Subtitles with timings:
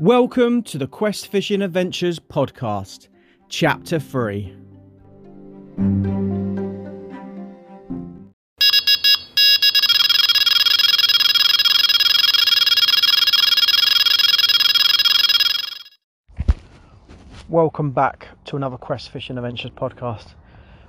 [0.00, 3.06] Welcome to the Quest Fishing Adventures podcast,
[3.48, 4.56] Chapter 3.
[17.48, 20.34] Welcome back to another Quest Fishing Adventures podcast.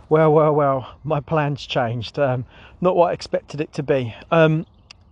[0.09, 2.17] Well, well, well, my plans changed.
[2.17, 2.43] Um,
[2.81, 4.15] not what I expected it to be.
[4.31, 4.65] Um,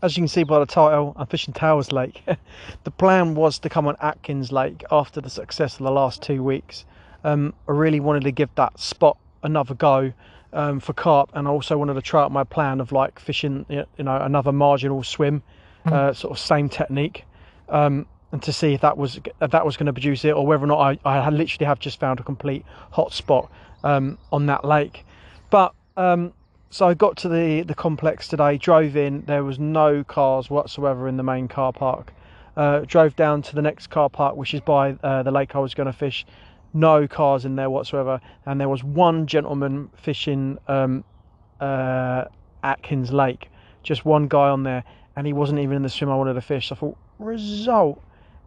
[0.03, 2.21] as you can see by the title, I'm fishing Towers Lake.
[2.83, 6.43] the plan was to come on Atkins Lake after the success of the last two
[6.43, 6.83] weeks.
[7.23, 10.11] Um, I really wanted to give that spot another go
[10.51, 13.65] um, for carp, and I also wanted to try out my plan of like fishing,
[13.69, 15.41] you know, another marginal swim,
[15.85, 17.23] uh, sort of same technique,
[17.69, 20.45] um, and to see if that was if that was going to produce it, or
[20.45, 23.49] whether or not I, I literally have just found a complete hot spot
[23.85, 25.05] um, on that lake.
[25.49, 26.33] But um,
[26.73, 29.21] so I got to the the complex today, drove in.
[29.27, 32.11] There was no cars whatsoever in the main car park.
[32.57, 35.59] Uh, drove down to the next car park, which is by uh, the lake I
[35.59, 36.25] was going to fish.
[36.73, 41.03] No cars in there whatsoever, and there was one gentleman fishing um,
[41.61, 42.25] uh,
[42.63, 43.51] Atkins Lake.
[43.83, 44.83] Just one guy on there,
[45.15, 46.69] and he wasn't even in the swim I wanted to fish.
[46.69, 48.01] So I thought, result,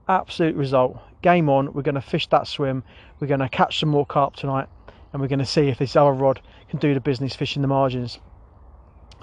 [0.09, 0.99] absolute result.
[1.23, 1.73] Game on.
[1.73, 2.83] We're going to fish that swim.
[3.21, 4.67] We're going to catch some more carp tonight,
[5.13, 7.69] and we're going to see if this other rod can do the business fishing the
[7.69, 8.19] margins.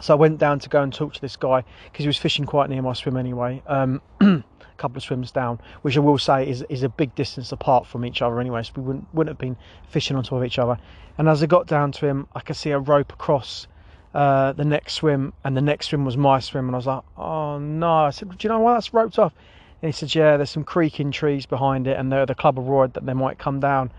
[0.02, 2.45] So I went down to go and talk to this guy because he was fishing
[2.45, 4.44] quite near my swim anyway, um, a
[4.77, 8.05] couple of swims down, which I will say is is a big distance apart from
[8.05, 8.64] each other anyway.
[8.64, 10.77] So we wouldn't wouldn't have been fishing on top of each other.
[11.17, 13.67] And as I got down to him, I could see a rope across
[14.14, 17.03] uh, the next swim, and the next swim was my swim, and I was like,
[17.17, 17.91] oh no!
[17.91, 19.33] I said, do you know why that's roped off?
[19.81, 22.67] And he said, yeah, there's some creaking trees behind it, and they're the club of
[22.67, 23.91] rod that they might come down.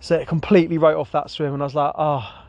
[0.00, 2.42] So it completely wrote off that swim, and I was like, oh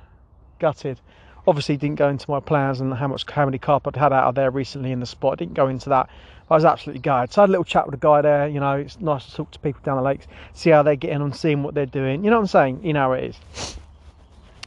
[0.59, 0.99] gutted.
[1.47, 4.25] Obviously, didn't go into my plans and how much how many carp I'd had out
[4.25, 5.33] of there recently in the spot.
[5.33, 6.09] I didn't go into that.
[6.49, 7.33] I was absolutely gutted.
[7.33, 8.47] So I had a little chat with the guy there.
[8.47, 11.21] You know, it's nice to talk to people down the lakes, see how they're getting
[11.21, 12.23] on, seeing what they're doing.
[12.23, 12.83] You know what I'm saying?
[12.83, 13.77] You know how it is.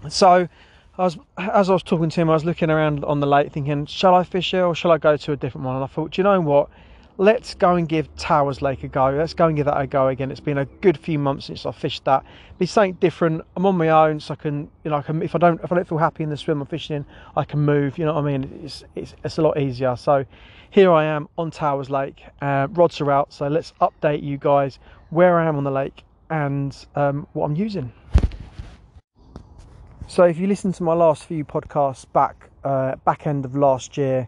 [0.09, 0.49] So,
[0.99, 3.53] I was as I was talking to him, I was looking around on the lake,
[3.53, 5.77] thinking, shall I fish here or shall I go to a different one?
[5.77, 6.69] And I thought, you know what?
[7.21, 9.11] Let's go and give Towers Lake a go.
[9.11, 10.31] Let's go and give that a go again.
[10.31, 12.25] It's been a good few months since I fished that.
[12.59, 13.43] Be something different.
[13.57, 15.71] I'm on my own, so I can, you know, I can if I don't if
[15.71, 17.99] I don't feel happy in the swim I'm fishing in, I can move.
[17.99, 18.61] You know what I mean?
[18.65, 19.97] It's it's, it's a lot easier.
[19.97, 20.25] So
[20.71, 22.23] here I am on Towers Lake.
[22.41, 24.79] Uh, rods are out, so let's update you guys
[25.11, 27.93] where I am on the lake and um, what I'm using.
[30.07, 33.99] So if you listen to my last few podcasts back uh, back end of last
[33.99, 34.27] year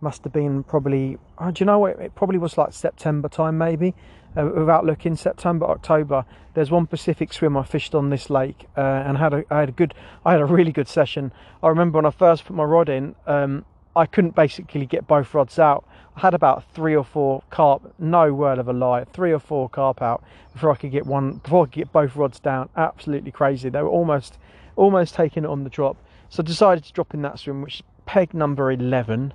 [0.00, 1.98] must have been probably oh, do you know what?
[1.98, 3.94] It probably was like september time maybe
[4.36, 6.24] uh, without looking september october.
[6.54, 9.68] There's one pacific swim i fished on this lake uh, and had a, I had
[9.68, 9.94] a good
[10.24, 11.32] i had a really good session.
[11.62, 15.34] I remember when i first put my rod in um, i couldn't basically get both
[15.34, 15.84] rods out.
[16.16, 19.68] I had about three or four carp no word of a lie three or four
[19.68, 20.22] carp out
[20.52, 22.68] before i could get one before i could get both rods down.
[22.76, 23.68] Absolutely crazy.
[23.68, 24.38] They were almost
[24.76, 25.96] almost taking it on the drop.
[26.30, 29.32] So i decided to drop in that swim which is peg number 11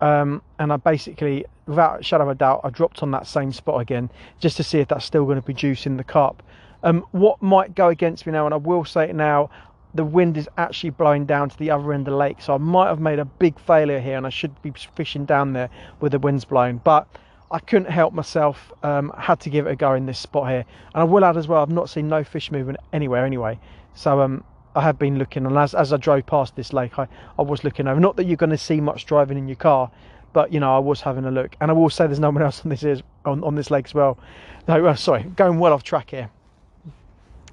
[0.00, 3.52] um, and I basically, without a shadow of a doubt, I dropped on that same
[3.52, 4.10] spot again
[4.40, 6.42] just to see if that's still going to produce in the carp.
[6.82, 9.50] Um, what might go against me now, and I will say it now,
[9.94, 12.58] the wind is actually blowing down to the other end of the lake, so I
[12.58, 15.70] might have made a big failure here, and I should be fishing down there
[16.00, 16.80] with the winds blowing.
[16.84, 17.08] But
[17.50, 18.72] I couldn't help myself.
[18.82, 20.64] Um, had to give it a go in this spot here,
[20.94, 21.62] and I will add as well.
[21.62, 23.58] I've not seen no fish movement anywhere anyway,
[23.94, 24.44] so um,
[24.78, 27.64] I have been looking, and as, as I drove past this lake, I, I was
[27.64, 27.98] looking over.
[27.98, 29.90] Not that you're going to see much driving in your car,
[30.32, 31.56] but you know I was having a look.
[31.60, 33.86] And I will say there's no one else on this is on, on this lake
[33.86, 34.18] as well.
[34.68, 36.30] No, uh, sorry, going well off track here.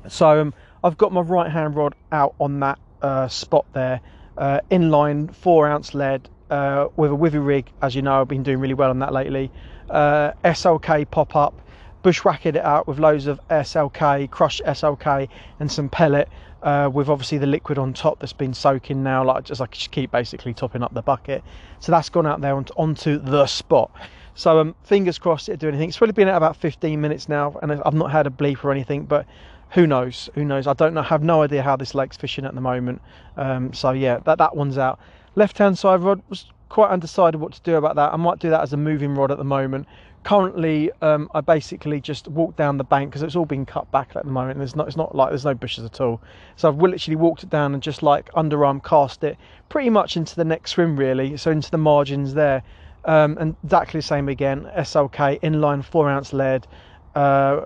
[0.07, 0.53] So um,
[0.83, 4.01] I've got my right hand rod out on that uh, spot there,
[4.37, 7.71] uh, inline four ounce lead uh, with a Withy rig.
[7.81, 9.49] As you know, I've been doing really well on that lately.
[9.89, 11.59] Uh, SLK pop up,
[12.03, 15.27] bushwhacked it out with loads of SLK, crushed SLK,
[15.59, 16.29] and some pellet
[16.65, 20.11] uh, with obviously the liquid on top that's been soaking now, like just like keep
[20.11, 21.43] basically topping up the bucket.
[21.79, 23.91] So that's gone out there onto, onto the spot.
[24.33, 25.89] So um, fingers crossed it'll do anything.
[25.89, 28.71] It's probably been at about 15 minutes now, and I've not had a bleep or
[28.71, 29.27] anything, but
[29.69, 30.27] who knows?
[30.33, 30.65] Who knows?
[30.65, 31.03] I don't know.
[31.03, 32.99] Have no idea how this lake's fishing at the moment.
[33.37, 34.99] Um, so yeah, that that one's out.
[35.35, 38.11] Left hand side rod was quite undecided what to do about that.
[38.11, 39.87] I might do that as a moving rod at the moment
[40.25, 44.15] currently um, I basically just walked down the bank because it's all been cut back
[44.15, 44.57] at the moment.
[44.57, 46.19] There's not, it's not like there's no bushes at all.
[46.55, 49.37] So I've literally walked it down and just like underarm cast it
[49.69, 52.63] pretty much into the next swim really, so into the margins there.
[53.05, 56.65] Um, and exactly the same again, SLK inline four ounce lead.
[57.13, 57.65] Uh,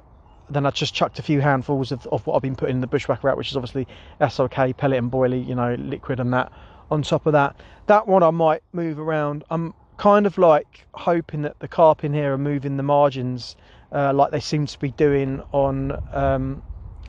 [0.50, 2.88] then I just chucked a few handfuls of, of what I've been putting in the
[2.88, 3.88] bushwhacker out, which is obviously
[4.19, 6.51] SLK pellet and boilie, you know, liquid and that.
[6.91, 7.55] On top of that,
[7.85, 9.45] that one I might move around.
[9.50, 13.57] I'm kind of like hoping that the carp in here are moving the margins
[13.92, 16.63] uh, like they seem to be doing on um,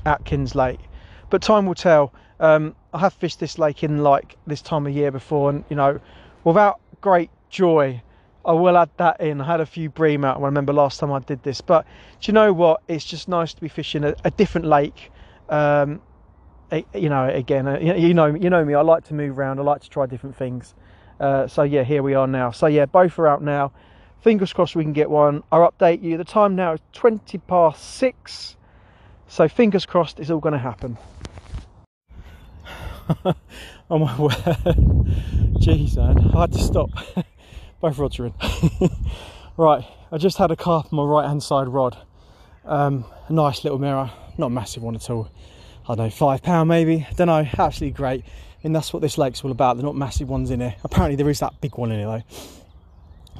[0.04, 0.80] Atkins Lake.
[1.30, 2.12] But time will tell.
[2.40, 5.76] Um, I have fished this lake in like this time of year before, and you
[5.76, 6.00] know,
[6.42, 8.02] without great joy,
[8.44, 9.40] I will add that in.
[9.40, 10.38] I had a few bream out.
[10.38, 11.86] I remember last time I did this, but
[12.20, 12.80] do you know what?
[12.88, 15.12] It's just nice to be fishing a, a different lake.
[15.48, 16.00] Um,
[16.94, 18.74] you know, again, uh, you know, you know me.
[18.74, 19.60] I like to move around.
[19.60, 20.74] I like to try different things.
[21.20, 22.50] Uh, so yeah, here we are now.
[22.50, 23.72] So yeah, both are out now.
[24.22, 25.42] Fingers crossed we can get one.
[25.52, 26.16] I'll update you.
[26.16, 28.56] The time now is 20 past six.
[29.28, 30.96] So fingers crossed it's all going to happen.
[33.90, 34.32] oh my word.
[35.60, 36.30] Jeez, man.
[36.34, 36.90] I had to stop.
[37.80, 38.34] Both rods are in.
[39.56, 41.96] right, I just had a carp on my right hand side rod.
[42.64, 45.30] Um, nice little mirror, not a massive one at all.
[45.84, 47.06] I don't know, five pound maybe.
[47.16, 48.24] Don't know, absolutely great.
[48.62, 49.76] And that's what this lake's all about.
[49.76, 50.74] They're not massive ones in here.
[50.84, 52.22] Apparently there is that big one in here though.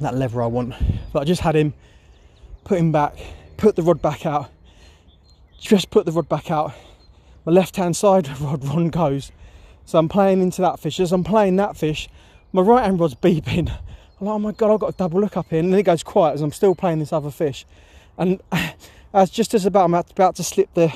[0.01, 0.73] That leather I want.
[1.13, 1.73] But I just had him,
[2.63, 3.17] put him back,
[3.57, 4.49] put the rod back out.
[5.59, 6.73] Just put the rod back out.
[7.45, 9.31] My left hand side rod run goes.
[9.85, 10.99] So I'm playing into that fish.
[10.99, 12.09] As I'm playing that fish,
[12.51, 13.69] my right hand rod's beeping.
[14.19, 15.59] I'm like, oh my god, I've got a double look up here.
[15.59, 17.65] And then it goes quiet as I'm still playing this other fish.
[18.17, 18.41] And
[19.13, 20.93] as just as about I'm about to slip the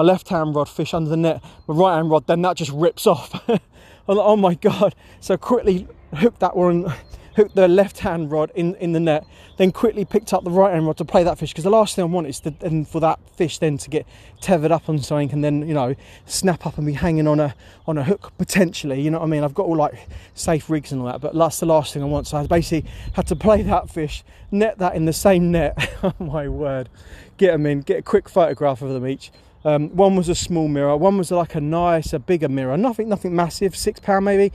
[0.00, 2.70] my left hand rod fish under the net, my right hand rod, then that just
[2.72, 3.34] rips off.
[3.46, 3.60] Like,
[4.08, 4.94] oh, oh my god.
[5.20, 6.90] So quickly hook that one
[7.36, 9.26] hooked the left hand rod in, in the net,
[9.58, 11.50] then quickly picked up the right hand rod to play that fish.
[11.50, 14.06] Because the last thing I want is to, and for that fish then to get
[14.40, 15.94] tethered up on something and then, you know,
[16.24, 17.54] snap up and be hanging on a
[17.86, 19.02] on a hook potentially.
[19.02, 19.44] You know what I mean?
[19.44, 22.06] I've got all like safe rigs and all that, but that's the last thing I
[22.06, 22.26] want.
[22.26, 25.76] So I basically had to play that fish, net that in the same net.
[26.02, 26.88] oh my word.
[27.36, 29.30] Get them in, get a quick photograph of them each.
[29.64, 33.08] Um, one was a small mirror, one was like a nice, a bigger mirror, nothing,
[33.08, 34.52] nothing massive, six pound maybe,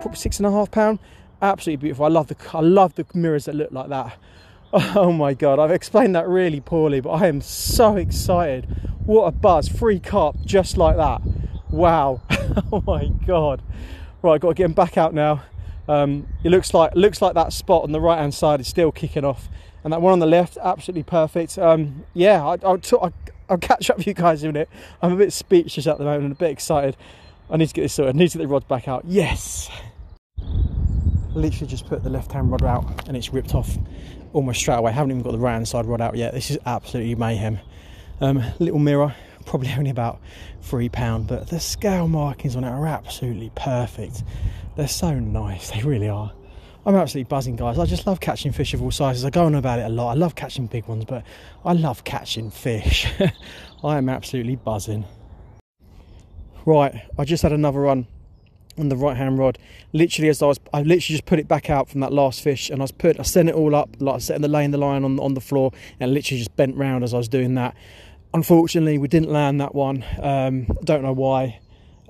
[0.00, 0.98] probably six and a half pound
[1.42, 2.04] absolutely beautiful.
[2.04, 4.16] I love the I love the mirrors that look like that.
[4.70, 8.66] Oh my god, I've explained that really poorly, but I am so excited.
[9.06, 9.66] What a buzz!
[9.66, 11.22] Free carp just like that.
[11.70, 12.20] Wow.
[12.70, 13.62] oh my god.
[14.20, 15.42] Right, got to get him back out now.
[15.88, 18.92] Um, it looks like looks like that spot on the right hand side is still
[18.92, 19.48] kicking off,
[19.84, 21.56] and that one on the left absolutely perfect.
[21.58, 22.98] Um, yeah, I, I'll, t-
[23.48, 24.68] I'll catch up with you guys in a minute.
[25.02, 26.96] I'm a bit speechless at the moment and a bit excited.
[27.50, 28.14] I need to get this sorted.
[28.14, 29.04] I need to get the rods back out.
[29.06, 29.70] Yes
[31.38, 33.76] literally just put the left hand rod out and it's ripped off
[34.32, 34.90] almost straight away.
[34.90, 36.34] I haven't even got the right hand side rod out yet.
[36.34, 37.58] This is absolutely mayhem.
[38.20, 39.14] Um, little mirror,
[39.46, 40.20] probably only about
[40.62, 44.22] three pound, but the scale markings on it are absolutely perfect.
[44.76, 46.32] They're so nice, they really are.
[46.88, 47.78] I'm absolutely buzzing, guys.
[47.78, 49.22] I just love catching fish of all sizes.
[49.22, 50.12] I go on about it a lot.
[50.12, 51.22] I love catching big ones, but
[51.62, 53.06] I love catching fish.
[53.84, 55.04] I am absolutely buzzing.
[56.64, 58.06] Right, I just had another run
[58.78, 59.58] on the right hand rod
[59.92, 62.70] literally as I was I literally just put it back out from that last fish
[62.70, 65.02] and I was put I sent it all up like setting the laying the line
[65.02, 67.74] on on the floor and literally just bent round as I was doing that
[68.32, 71.58] unfortunately we didn't land that one um, don't know why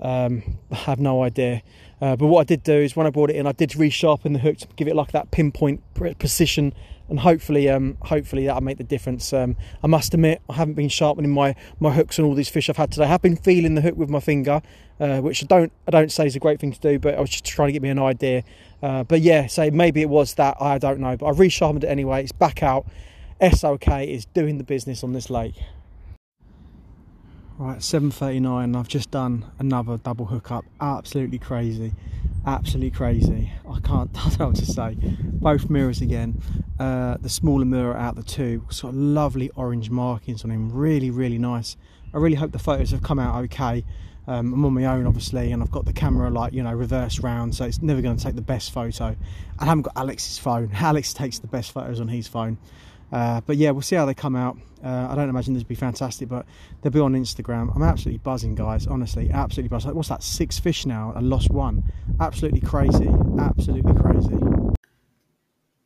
[0.01, 1.61] um, I have no idea.
[2.01, 4.33] Uh, but what I did do is when I brought it in I did resharpen
[4.33, 6.73] the hook to give it like that pinpoint precision.
[7.09, 9.33] And hopefully um, hopefully that'll make the difference.
[9.33, 12.69] Um, I must admit I haven't been sharpening my my hooks on all these fish
[12.69, 13.05] I've had today.
[13.05, 14.61] I have been feeling the hook with my finger
[14.99, 17.19] uh, which I don't I don't say is a great thing to do but I
[17.19, 18.43] was just trying to get me an idea.
[18.81, 21.17] Uh, but yeah so maybe it was that I don't know.
[21.17, 22.23] But I've resharpened it anyway.
[22.23, 22.85] It's back out.
[23.41, 25.55] SLK is doing the business on this lake
[27.59, 31.93] right 7.39 I've just done another double hookup absolutely crazy
[32.45, 33.51] absolutely crazy.
[33.69, 34.97] I can't, I don't know what to say.
[35.23, 36.41] Both mirrors again.
[36.79, 40.71] Uh, the smaller mirror out the two, sort of lovely orange markings on him.
[40.71, 41.77] Really, really nice.
[42.13, 43.83] I really hope the photos have come out okay.
[44.27, 47.19] Um, I'm on my own, obviously, and I've got the camera like you know reverse
[47.19, 49.15] round, so it's never going to take the best photo.
[49.57, 50.69] I haven't got Alex's phone.
[50.75, 52.57] Alex takes the best photos on his phone.
[53.11, 54.57] Uh, but yeah, we'll see how they come out.
[54.83, 56.45] Uh, I don't imagine this will be fantastic, but
[56.81, 57.75] they'll be on Instagram.
[57.75, 58.87] I'm absolutely buzzing, guys.
[58.87, 59.93] Honestly, absolutely buzzing.
[59.93, 60.23] What's that?
[60.23, 61.13] Six fish now.
[61.15, 61.83] I lost one.
[62.19, 63.09] Absolutely crazy.
[63.39, 64.37] Absolutely crazy.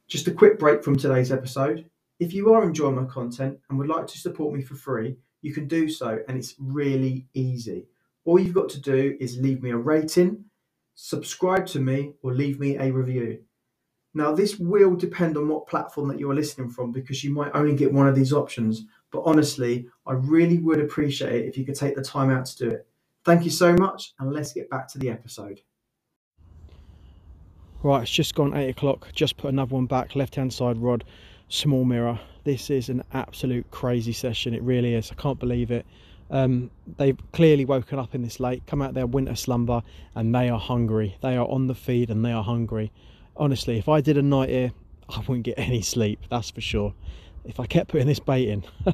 [0.08, 1.90] Just a quick break from today's episode.
[2.20, 5.54] If you are enjoying my content and would like to support me for free, you
[5.54, 7.88] can do so, and it's really easy.
[8.26, 10.46] All you've got to do is leave me a rating,
[10.94, 13.40] subscribe to me, or leave me a review.
[14.16, 17.76] Now, this will depend on what platform that you're listening from because you might only
[17.76, 18.86] get one of these options.
[19.12, 22.58] But honestly, I really would appreciate it if you could take the time out to
[22.58, 22.88] do it.
[23.26, 25.62] Thank you so much, and let's get back to the episode.
[27.82, 29.08] Right, it's just gone eight o'clock.
[29.14, 31.04] Just put another one back, left hand side rod,
[31.50, 32.20] small mirror.
[32.44, 34.54] This is an absolute crazy session.
[34.54, 35.12] It really is.
[35.12, 35.86] I can't believe it.
[36.30, 39.82] Um, they've clearly woken up in this lake, come out of their winter slumber,
[40.16, 41.18] and they are hungry.
[41.22, 42.92] They are on the feed and they are hungry
[43.36, 44.72] honestly, if I did a night here,
[45.10, 46.94] I wouldn't get any sleep, that's for sure.
[47.46, 48.64] if I kept putting this bait in.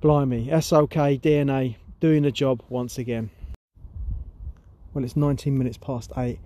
[0.00, 3.30] Blimey, SLK DNA doing the job once again.
[4.92, 6.38] Well, it's 19 minutes past 8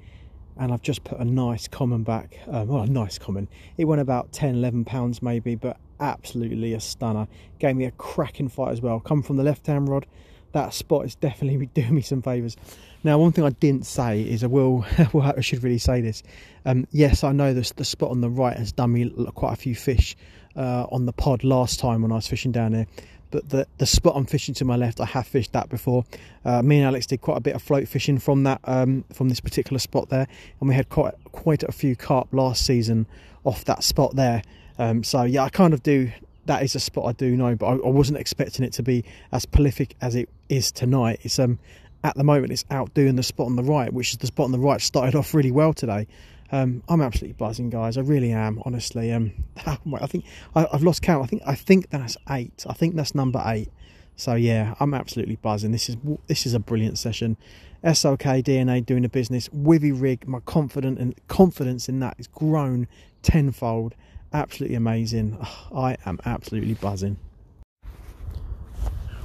[0.56, 2.38] and I've just put a nice common back.
[2.46, 3.48] Um, well, a nice common.
[3.76, 7.28] It went about 10, 11 pounds maybe, but absolutely a stunner.
[7.58, 9.00] Gave me a cracking fight as well.
[9.00, 10.06] Come from the left hand rod.
[10.52, 12.56] That spot is definitely doing me some favours.
[13.02, 16.22] Now, one thing I didn't say is I will, well, I should really say this.
[16.66, 19.56] Um, yes, I know this, the spot on the right has done me quite a
[19.56, 20.16] few fish
[20.56, 22.86] uh, on the pod last time when I was fishing down there.
[23.30, 26.04] But the, the spot I'm fishing to my left, I have fished that before.
[26.44, 29.28] Uh, me and Alex did quite a bit of float fishing from that um, from
[29.28, 30.26] this particular spot there,
[30.58, 33.06] and we had quite quite a few carp last season
[33.44, 34.42] off that spot there.
[34.78, 36.10] Um, so yeah, I kind of do.
[36.46, 39.04] That is a spot I do know, but I, I wasn't expecting it to be
[39.32, 41.20] as prolific as it is tonight.
[41.22, 41.58] It's um
[42.02, 44.52] at the moment it's outdoing the spot on the right, which is the spot on
[44.52, 46.06] the right started off really well today.
[46.52, 47.96] Um, I'm absolutely buzzing, guys.
[47.96, 49.12] I really am, honestly.
[49.12, 49.32] Um,
[49.66, 51.22] I think I, have lost count.
[51.22, 52.64] I think I think that's eight.
[52.68, 53.70] I think that's number eight.
[54.16, 55.72] So yeah, I'm absolutely buzzing.
[55.72, 57.36] This is this is a brilliant session.
[57.84, 59.48] SLK DNA doing the business.
[59.48, 60.26] Withy rig.
[60.26, 62.88] My confident and confidence in that is grown
[63.22, 63.94] tenfold.
[64.32, 65.38] Absolutely amazing.
[65.74, 67.18] I am absolutely buzzing.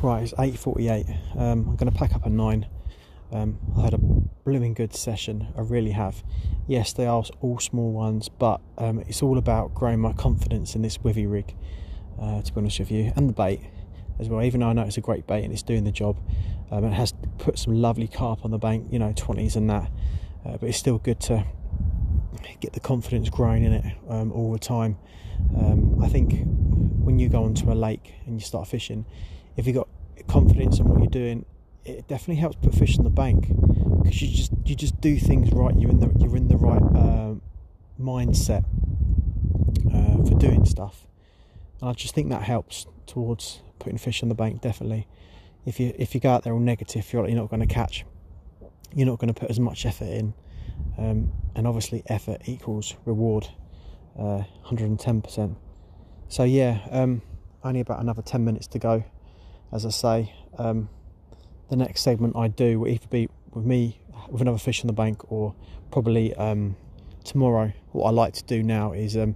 [0.01, 1.35] Right, it's 8:48.
[1.35, 2.67] Um, I'm going to pack up a nine.
[3.31, 5.47] Um, I had a blooming good session.
[5.57, 6.24] I really have.
[6.67, 10.81] Yes, they are all small ones, but um, it's all about growing my confidence in
[10.81, 11.55] this Withy rig.
[12.19, 13.62] Uh, to be honest with you, and the bait
[14.19, 14.41] as well.
[14.43, 16.17] Even though I know it's a great bait and it's doing the job,
[16.71, 18.88] um, it has put some lovely carp on the bank.
[18.91, 19.91] You know, twenties and that.
[20.45, 21.45] Uh, but it's still good to
[22.60, 24.98] get the confidence growing in it um, all the time.
[25.58, 29.06] Um, I think when you go onto a lake and you start fishing,
[29.58, 29.88] if you've got
[30.27, 31.46] confidence in what you're doing,
[31.84, 33.48] it definitely helps put fish on the bank
[34.04, 35.75] because you just you just do things right.
[35.77, 37.36] You're in the you're in the right uh,
[38.00, 38.65] mindset
[39.94, 41.06] uh, for doing stuff,
[41.82, 44.62] and I just think that helps towards putting fish on the bank.
[44.62, 45.08] Definitely,
[45.65, 48.06] if you if you go out there all negative, you're you're not going to catch.
[48.94, 50.34] You're not going to put as much effort in,
[50.98, 53.48] um, and obviously effort equals reward,
[54.17, 55.55] uh, 110%.
[56.27, 57.22] So yeah, um,
[57.63, 59.03] only about another 10 minutes to go.
[59.72, 60.89] As I say, um,
[61.69, 64.93] the next segment I do will either be with me with another fish on the
[64.93, 65.55] bank or
[65.91, 66.75] probably um,
[67.24, 67.74] tomorrow.
[67.91, 69.36] What I like to do now is um,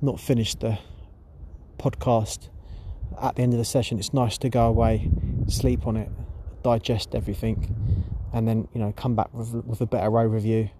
[0.00, 0.78] not finish the
[1.78, 2.48] podcast
[3.20, 3.98] at the end of the session.
[3.98, 5.10] It's nice to go away,
[5.48, 6.10] sleep on it,
[6.62, 10.70] digest everything, and then you know come back with, with a better overview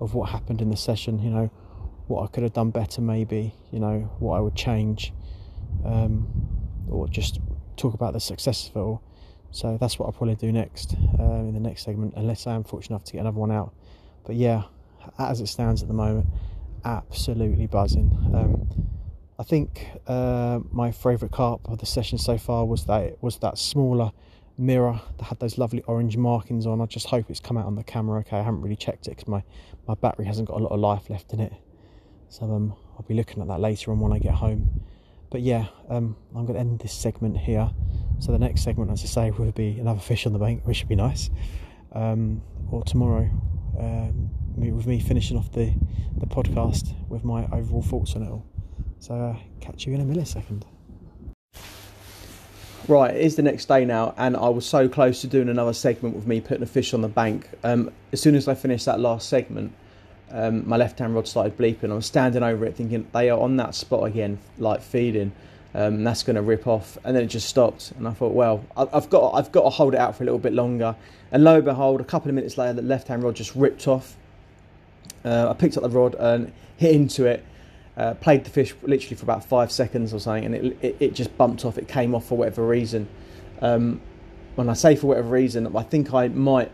[0.00, 1.18] of what happened in the session.
[1.18, 1.50] You know
[2.06, 3.54] what I could have done better, maybe.
[3.70, 5.12] You know what I would change,
[5.84, 6.28] um,
[6.88, 7.40] or just
[7.76, 9.02] talk about the success of it all.
[9.50, 12.64] So that's what I'll probably do next um, in the next segment, unless I am
[12.64, 13.72] fortunate enough to get another one out.
[14.26, 14.64] But yeah,
[15.18, 16.26] as it stands at the moment,
[16.84, 18.10] absolutely buzzing.
[18.34, 18.68] Um,
[19.38, 23.56] I think uh, my favourite carp of the session so far was that was that
[23.56, 24.10] smaller
[24.58, 26.80] mirror that had those lovely orange markings on.
[26.80, 28.20] I just hope it's come out on the camera.
[28.20, 29.42] Okay, I haven't really checked it because my
[29.86, 31.52] my battery hasn't got a lot of life left in it.
[32.28, 34.82] So um, I'll be looking at that later on when I get home.
[35.30, 37.70] But yeah, um, I'm going to end this segment here.
[38.18, 40.78] So the next segment, as I say, will be another fish on the bank, which
[40.78, 41.30] should be nice.
[41.92, 43.30] Um, or tomorrow,
[43.78, 45.72] um, with me finishing off the,
[46.16, 48.46] the podcast with my overall thoughts on it all.
[48.98, 50.64] So uh, catch you in a millisecond.
[52.86, 55.74] Right, it is the next day now, and I was so close to doing another
[55.74, 57.48] segment with me putting a fish on the bank.
[57.62, 59.72] Um, as soon as I finished that last segment,
[60.30, 61.90] um, my left hand rod started bleeping.
[61.90, 65.32] I was standing over it thinking they are on that spot again, like feeding.
[65.74, 67.92] Um, that's going to rip off, and then it just stopped.
[67.98, 70.38] And I thought, well, I've got I've got to hold it out for a little
[70.38, 70.96] bit longer.
[71.30, 73.86] And lo and behold, a couple of minutes later, the left hand rod just ripped
[73.86, 74.16] off.
[75.24, 77.44] Uh, I picked up the rod and hit into it.
[77.98, 81.14] Uh, played the fish literally for about five seconds or something, and it, it, it
[81.14, 81.76] just bumped off.
[81.76, 83.08] It came off for whatever reason.
[83.60, 84.00] Um,
[84.54, 86.70] when I say for whatever reason, I think I might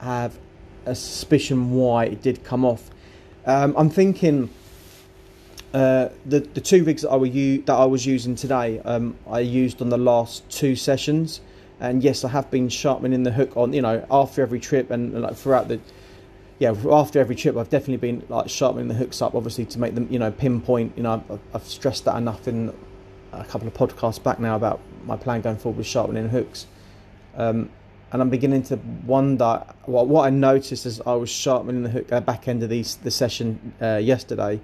[0.00, 0.38] have
[0.84, 2.90] a suspicion why it did come off.
[3.46, 4.50] Um, I'm thinking
[5.72, 9.16] uh, the the two rigs that I were u- that I was using today, um,
[9.26, 11.40] I used on the last two sessions,
[11.80, 15.14] and yes, I have been sharpening the hook on you know after every trip and,
[15.14, 15.80] and like throughout the
[16.58, 19.94] yeah after every trip I've definitely been like sharpening the hooks up obviously to make
[19.94, 22.72] them you know pinpoint you know I've, I've stressed that enough in
[23.32, 26.66] a couple of podcasts back now about my plan going forward with sharpening hooks.
[27.36, 27.70] Um,
[28.12, 29.64] and I'm beginning to wonder.
[29.86, 32.96] Well, what I noticed as I was sharpening the hook, uh, back end of these
[32.96, 34.60] the session uh, yesterday,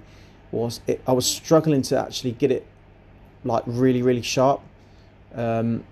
[0.51, 2.65] was it, I was struggling to actually get it
[3.43, 4.61] like really really sharp.
[5.35, 5.83] Um,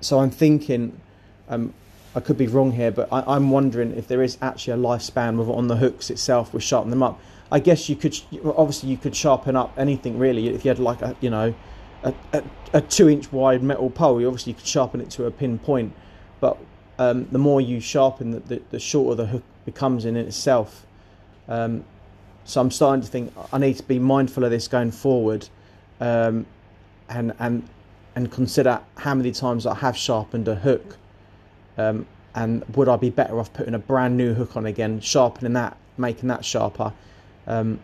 [0.00, 1.00] so I'm thinking,
[1.48, 1.74] um,
[2.14, 5.36] I could be wrong here, but I, am wondering if there is actually a lifespan
[5.36, 6.54] with on the hooks itself.
[6.54, 7.20] We sharpen them up.
[7.50, 8.18] I guess you could
[8.56, 11.54] obviously you could sharpen up anything really if you had like a you know
[12.04, 12.42] a, a,
[12.74, 14.20] a two inch wide metal pole.
[14.20, 15.92] You obviously could sharpen it to a pinpoint,
[16.40, 16.56] but
[16.98, 20.86] um, the more you sharpen, the, the, the, shorter the hook becomes in itself.
[21.48, 21.84] Um,
[22.44, 25.48] so I'm starting to think I need to be mindful of this going forward,
[26.00, 26.46] um,
[27.08, 27.68] and and
[28.14, 30.96] and consider how many times I have sharpened a hook,
[31.78, 35.52] um, and would I be better off putting a brand new hook on again, sharpening
[35.54, 36.92] that, making that sharper.
[37.46, 37.80] Um,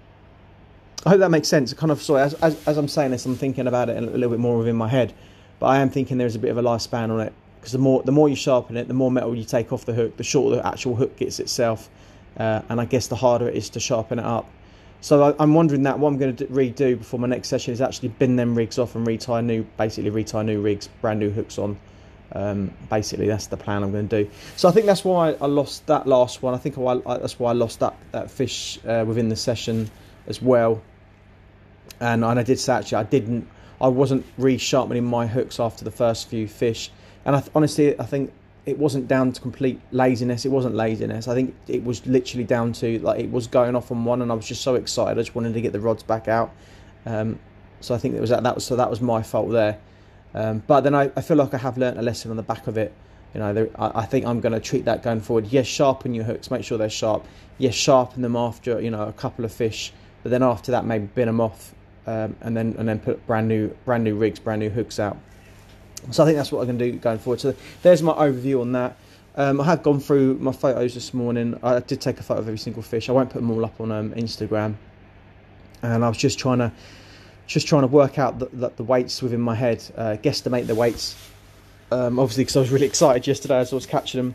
[1.07, 1.73] I hope that makes sense.
[1.73, 4.31] Kind of sorry, as, as, as I'm saying this, I'm thinking about it a little
[4.31, 5.15] bit more within my head,
[5.59, 8.03] but I am thinking there's a bit of a lifespan on it because the more
[8.03, 10.57] the more you sharpen it, the more metal you take off the hook, the shorter
[10.57, 11.89] the actual hook gets itself,
[12.39, 14.51] uh, and I guess the harder it is to sharpen it up.
[15.03, 17.81] So I, am wondering that what I'm going to redo before my next session is
[17.81, 21.59] actually bin them rigs off and retie new, basically retie new rigs, brand new hooks
[21.59, 21.79] on.
[22.33, 24.31] Um, basically, that's the plan I'm going to do.
[24.57, 26.55] So I think that's why I lost that last one.
[26.55, 29.91] I think I, that's why I lost that that fish uh, within the session
[30.27, 30.81] as well.
[32.01, 33.49] And, and I did say actually I didn't,
[33.81, 36.91] I wasn't re-sharpening my hooks after the first few fish.
[37.25, 38.33] And I, honestly, I think
[38.65, 40.45] it wasn't down to complete laziness.
[40.45, 41.29] It wasn't laziness.
[41.29, 44.31] I think it was literally down to like it was going off on one, and
[44.31, 45.19] I was just so excited.
[45.19, 46.53] I just wanted to get the rods back out.
[47.07, 47.39] Um,
[47.81, 49.79] so I think it was that, that was so that was my fault there.
[50.35, 52.67] Um, but then I, I feel like I have learnt a lesson on the back
[52.67, 52.93] of it.
[53.35, 55.47] You know, I, I think I'm going to treat that going forward.
[55.47, 57.25] Yes, sharpen your hooks, make sure they're sharp.
[57.59, 61.07] Yes, sharpen them after you know a couple of fish, but then after that maybe
[61.07, 61.75] bin them off,
[62.07, 65.17] um, and then and then put brand new brand new rigs, brand new hooks out.
[66.11, 67.41] So I think that's what I'm going to do going forward.
[67.41, 68.97] So there's my overview on that.
[69.37, 71.59] Um, I have gone through my photos this morning.
[71.63, 73.09] I did take a photo of every single fish.
[73.09, 74.75] I won't put them all up on um, Instagram.
[75.83, 76.73] And I was just trying to
[77.51, 80.75] just trying to work out the, the, the weights within my head, uh, guesstimate the
[80.75, 81.17] weights.
[81.91, 84.35] Um, obviously, because I was really excited yesterday as I was catching them.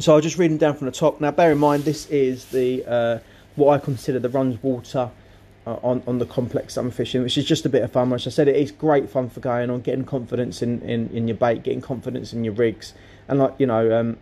[0.00, 1.20] So I'll just read them down from the top.
[1.20, 3.18] Now, bear in mind, this is the uh,
[3.54, 5.10] what I consider the runs water
[5.64, 8.10] uh, on on the complex I'm fishing, which is just a bit of fun.
[8.10, 11.28] Which I said, it is great fun for going on, getting confidence in, in, in
[11.28, 12.92] your bait, getting confidence in your rigs,
[13.28, 14.18] and like you know, um,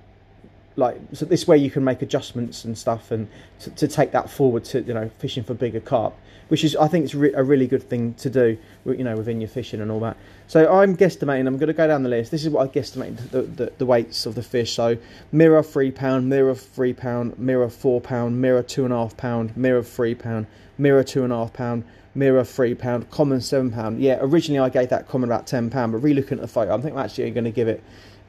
[0.77, 3.29] like so this way you can make adjustments and stuff, and
[3.61, 6.15] to, to take that forward to you know fishing for bigger carp,
[6.49, 9.41] which is I think it's re- a really good thing to do, you know, within
[9.41, 10.17] your fishing and all that.
[10.47, 11.47] So I'm guesstimating.
[11.47, 12.31] I'm going to go down the list.
[12.31, 14.73] This is what I guesstimate the, the, the weights of the fish.
[14.73, 14.99] So
[15.33, 19.57] mirror three pound, mirror three pound, mirror four pound, mirror two and a half pound,
[19.57, 20.47] mirror three pound
[20.79, 21.85] mirror two and a half pound,
[22.15, 24.01] mirror three pound, common seven pound.
[24.01, 26.81] Yeah, originally I gave that common about ten pound, but re-looking at the photo, I
[26.81, 27.83] think I'm actually going to give it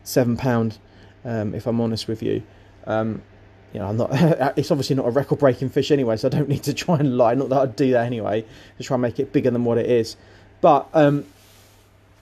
[0.04, 0.78] seven pound.
[1.26, 2.44] Um, if I'm honest with you,
[2.86, 3.22] um,
[3.74, 4.10] you know, I'm not.
[4.58, 7.34] it's obviously not a record-breaking fish anyway, so I don't need to try and lie.
[7.34, 8.46] Not that I'd do that anyway,
[8.78, 10.16] to try and make it bigger than what it is.
[10.62, 11.26] But um,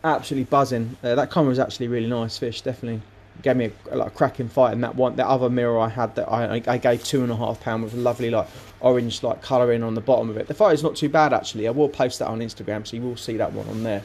[0.03, 0.97] absolutely buzzing.
[1.03, 3.01] Uh, that common was actually really nice fish, definitely
[3.41, 4.73] gave me a, like a cracking fight.
[4.73, 7.35] And that one, that other mirror I had that I, I gave two and a
[7.35, 8.47] half pound with a lovely like
[8.79, 10.47] orange like colouring on the bottom of it.
[10.47, 11.67] The fight is not too bad actually.
[11.67, 14.03] I will post that on Instagram, so you will see that one on there.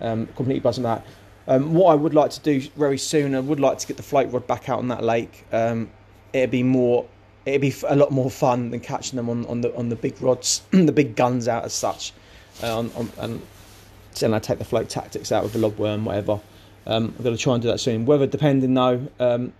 [0.00, 1.04] Um, completely buzzing that.
[1.48, 4.02] Um, what I would like to do very soon, I would like to get the
[4.02, 5.46] float rod back out on that lake.
[5.50, 5.90] Um,
[6.34, 7.06] it'd be more,
[7.46, 10.20] it'd be a lot more fun than catching them on, on the on the big
[10.20, 12.12] rods, the big guns out as such.
[12.62, 13.42] Uh, on, and
[14.20, 16.40] then I take the float tactics out with the lobworm, whatever.
[16.86, 18.04] Um, I'm going to try and do that soon.
[18.04, 19.52] Weather depending though, um,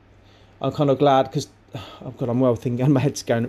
[0.60, 2.92] I'm kind of glad because oh God, I'm well thinking.
[2.92, 3.44] My head's going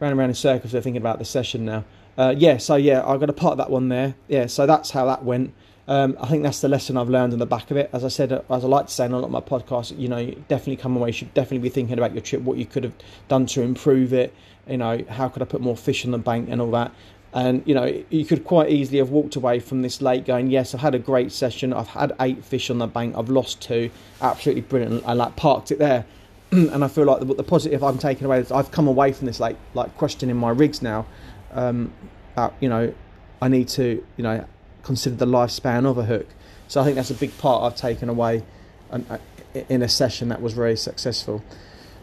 [0.00, 0.72] round and round in circles.
[0.72, 1.84] They're thinking about the session now.
[2.16, 4.16] Uh, yeah, so yeah, I'm going to part that one there.
[4.26, 5.54] Yeah, so that's how that went.
[5.88, 7.88] Um, I think that's the lesson I've learned in the back of it.
[7.94, 10.06] As I said, as I like to say in a lot of my podcasts, you
[10.06, 11.08] know, definitely come away.
[11.08, 12.92] You should definitely be thinking about your trip, what you could have
[13.28, 14.34] done to improve it.
[14.68, 16.92] You know, how could I put more fish on the bank and all that.
[17.32, 20.74] And you know, you could quite easily have walked away from this lake going, "Yes,
[20.74, 21.72] I've had a great session.
[21.72, 23.14] I've had eight fish on the bank.
[23.16, 23.90] I've lost two.
[24.20, 26.04] Absolutely brilliant." I like parked it there.
[26.50, 29.26] and I feel like the, the, positive I'm taking away is I've come away from
[29.26, 31.04] this lake like questioning my rigs now.
[31.52, 31.92] Um,
[32.32, 32.94] about, you know,
[33.42, 34.46] I need to you know
[34.88, 36.26] consider the lifespan of a hook.
[36.66, 38.42] So I think that's a big part I've taken away
[38.90, 39.18] uh,
[39.68, 41.44] in a session that was very successful.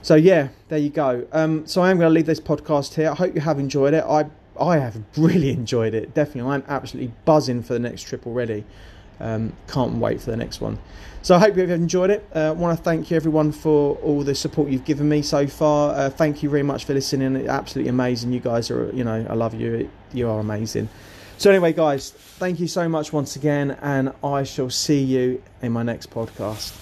[0.03, 1.27] So yeah, there you go.
[1.31, 3.09] Um, so I am going to leave this podcast here.
[3.09, 4.03] I hope you have enjoyed it.
[4.03, 4.25] I
[4.57, 6.13] I have really enjoyed it.
[6.13, 8.63] Definitely, I'm absolutely buzzing for the next trip already.
[9.19, 10.77] Um, can't wait for the next one.
[11.21, 12.21] So I hope you've enjoyed it.
[12.35, 15.47] I uh, want to thank you everyone for all the support you've given me so
[15.47, 15.95] far.
[15.95, 17.35] Uh, thank you very much for listening.
[17.35, 18.31] It's absolutely amazing.
[18.31, 19.89] You guys are, you know, I love you.
[20.13, 20.87] You are amazing.
[21.37, 25.71] So anyway, guys, thank you so much once again, and I shall see you in
[25.71, 26.73] my next podcast.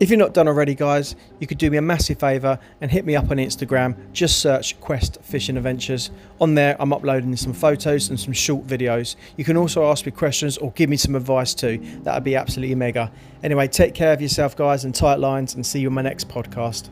[0.00, 3.06] If you're not done already, guys, you could do me a massive favour and hit
[3.06, 3.96] me up on Instagram.
[4.12, 6.10] Just search Quest Fishing Adventures.
[6.40, 9.16] On there, I'm uploading some photos and some short videos.
[9.38, 11.78] You can also ask me questions or give me some advice too.
[12.02, 13.10] That would be absolutely mega.
[13.42, 16.28] Anyway, take care of yourself, guys, and tight lines, and see you on my next
[16.28, 16.90] podcast.